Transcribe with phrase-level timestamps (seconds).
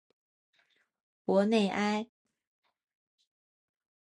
[1.25, 2.09] 博内埃。